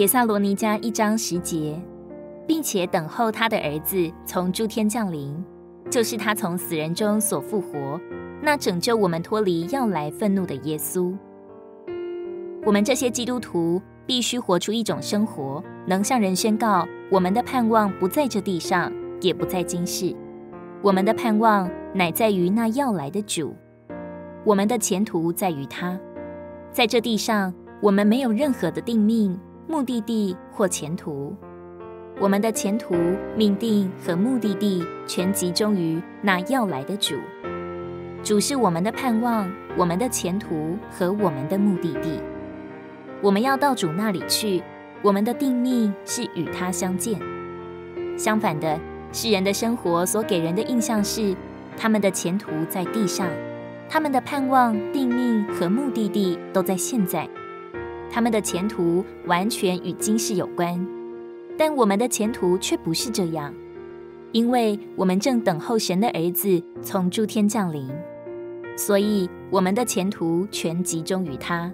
[0.00, 1.78] 帖撒罗尼迦一章十节，
[2.46, 5.44] 并且等候他的儿子从诸天降临，
[5.90, 8.00] 就是他从死人中所复活，
[8.40, 11.14] 那拯救我们脱离要来愤怒的耶稣。
[12.64, 18.90] 我们这些基督徒必须活出一种生活，能向人宣告：我们的盼望不在这地上，
[19.20, 20.16] 也不在今世，
[20.80, 23.54] 我们的盼望乃在于那要来的主。
[24.46, 26.00] 我们的前途在于他。
[26.72, 29.38] 在这地上，我们没有任何的定命、
[29.70, 31.32] 目的地或前途。
[32.18, 32.92] 我们的前途、
[33.36, 37.14] 命定和目的地全集中于那要来的主。
[38.24, 42.20] 主是我们的盼望、我们的前途和我们的目的地。
[43.22, 44.60] 我们要到主那里去。
[45.02, 47.18] 我们的定命是与他相见。
[48.18, 48.78] 相反的，
[49.12, 51.34] 世人的生活所给人的印象是，
[51.76, 53.28] 他们的前途在地上。
[53.88, 57.26] 他们的盼望、定命和目的地都在现在，
[58.10, 60.84] 他们的前途完全与今世有关，
[61.56, 63.54] 但我们的前途却不是这样，
[64.32, 67.88] 因为我们正等候神的儿子从诸天降临，
[68.76, 71.72] 所以我们的前途全集中于他。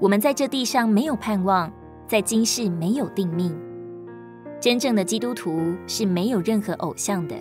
[0.00, 1.72] 我们在这地上没有盼望，
[2.06, 3.56] 在今世没有定命。
[4.60, 7.34] 真正的基督徒是没有任何偶像的。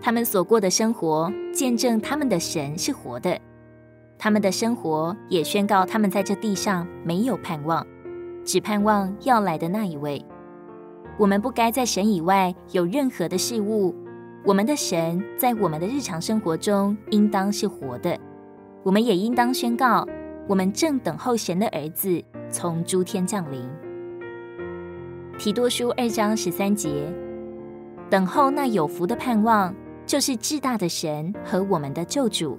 [0.00, 3.36] 他们所过的生活，见证他们的神是活的；
[4.18, 7.86] 他们的生活也宣告他们在这地上没有盼望，
[8.44, 10.24] 只盼望要来的那一位。
[11.16, 13.94] 我们不该在神以外有任何的事物。
[14.44, 18.18] 我们的神在我们的日常生活中应当是活的。
[18.82, 20.06] 我们也应当宣告，
[20.46, 23.68] 我们正等候神的儿子从诸天降临。
[25.38, 27.12] 提多书二章十三节，
[28.10, 29.74] 等候那有福的盼望。
[30.06, 32.58] 就是至大的神和我们的救主